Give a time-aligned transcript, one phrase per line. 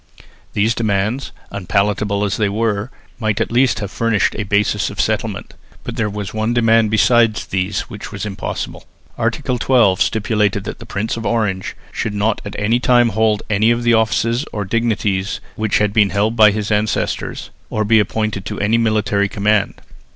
[0.53, 5.53] These demands, unpalatable as they were, might at least have furnished a basis of settlement,
[5.83, 8.87] but there was one demand besides these which was impossible.
[9.15, 13.69] Article 12 stipulated that the Prince of Orange should not at any time hold any
[13.69, 18.43] of the offices or dignities which had been held by his ancestors, or be appointed
[18.45, 19.75] to any military command.